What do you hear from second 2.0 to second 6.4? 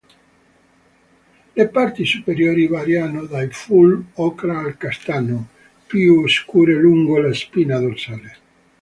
superiori variano dal fulvo-ocra al castano, più